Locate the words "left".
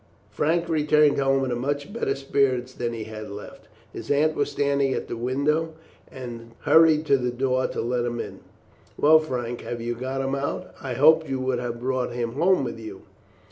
3.29-3.67